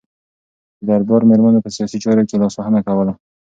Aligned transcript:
د 0.85 0.87
دربار 0.89 1.21
میرمنو 1.29 1.63
په 1.65 1.69
سیاسي 1.75 1.97
چارو 2.03 2.27
کې 2.29 2.35
لاسوهنه 2.41 2.79
کوله. 2.87 3.13